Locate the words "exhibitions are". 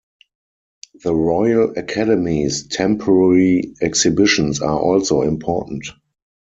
3.83-4.79